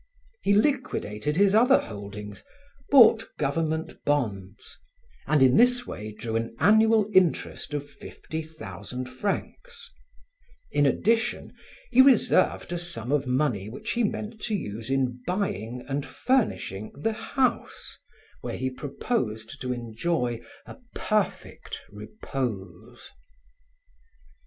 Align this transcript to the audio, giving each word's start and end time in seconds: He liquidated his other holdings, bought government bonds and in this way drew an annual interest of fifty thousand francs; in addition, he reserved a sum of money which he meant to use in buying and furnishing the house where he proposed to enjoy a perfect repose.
He 0.41 0.53
liquidated 0.55 1.37
his 1.37 1.53
other 1.53 1.77
holdings, 1.79 2.43
bought 2.89 3.23
government 3.37 4.03
bonds 4.03 4.75
and 5.27 5.43
in 5.43 5.57
this 5.57 5.85
way 5.85 6.11
drew 6.11 6.35
an 6.35 6.55
annual 6.59 7.07
interest 7.13 7.71
of 7.75 7.87
fifty 7.87 8.41
thousand 8.41 9.05
francs; 9.05 9.91
in 10.71 10.87
addition, 10.87 11.53
he 11.91 12.01
reserved 12.01 12.73
a 12.73 12.79
sum 12.79 13.11
of 13.11 13.27
money 13.27 13.69
which 13.69 13.91
he 13.91 14.03
meant 14.03 14.41
to 14.41 14.55
use 14.55 14.89
in 14.89 15.21
buying 15.27 15.85
and 15.87 16.03
furnishing 16.03 16.91
the 16.95 17.13
house 17.13 17.99
where 18.41 18.57
he 18.57 18.71
proposed 18.71 19.61
to 19.61 19.71
enjoy 19.71 20.41
a 20.65 20.77
perfect 20.95 21.79
repose. 21.91 23.11